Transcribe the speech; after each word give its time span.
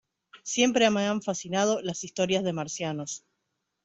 Siempre 0.41 0.89
me 0.89 1.03
han 1.05 1.21
fascinado 1.21 1.79
las 1.83 2.03
historias 2.03 2.43
de 2.43 2.53
marcianos. 2.53 3.23